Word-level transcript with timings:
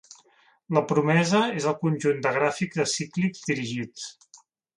La 0.77 0.81
promesa 0.91 1.41
és 1.61 1.67
el 1.73 1.75
conjunt 1.83 2.23
de 2.25 2.33
gràfics 2.39 2.83
acíclics 2.85 3.45
dirigits. 3.53 4.11